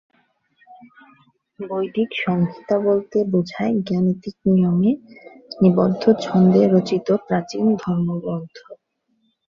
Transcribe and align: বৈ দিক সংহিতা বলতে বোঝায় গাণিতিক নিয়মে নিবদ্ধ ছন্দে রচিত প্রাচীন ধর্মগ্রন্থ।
বৈ 1.59 1.85
দিক 1.95 2.09
সংহিতা 2.23 2.75
বলতে 2.87 3.17
বোঝায় 3.31 3.75
গাণিতিক 3.87 4.35
নিয়মে 4.47 4.91
নিবদ্ধ 5.61 6.03
ছন্দে 6.23 6.61
রচিত 6.67 7.07
প্রাচীন 7.27 7.65
ধর্মগ্রন্থ। 7.75 8.55